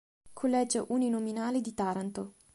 Collegio 0.33 0.85
uninominale 0.89 1.61
di 1.61 1.75
Taranto 1.75 2.33